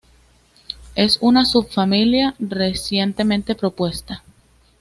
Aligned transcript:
Es 0.95 1.19
una 1.21 1.45
subfamilia 1.45 2.33
recientemente 2.39 3.53
propuesta. 3.53 4.23